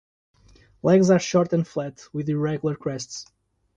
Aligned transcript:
Legs 0.81 1.11
are 1.11 1.19
short 1.19 1.53
and 1.53 1.67
flat 1.67 2.03
with 2.11 2.27
irregular 2.27 2.73
crests. 2.75 3.27